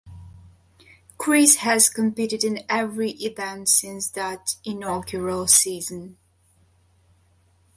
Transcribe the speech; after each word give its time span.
Chris 1.19 1.57
has 1.57 1.87
competed 1.87 2.43
in 2.43 2.61
every 2.67 3.11
event 3.23 3.69
since 3.69 4.09
that 4.09 4.55
inaugural 4.65 5.45
season. 5.45 6.17